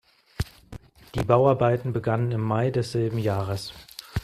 [1.13, 3.71] Die Bauarbeiten begannen im Mai desselben Jahres.